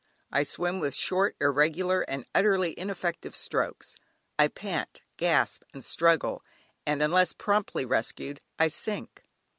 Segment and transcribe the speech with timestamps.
[0.31, 3.95] I swim with short, irregular, and utterly ineffective strokes,
[4.39, 6.43] I pant, gasp and struggle,
[6.87, 9.21] and unless promptly rescued, I sink.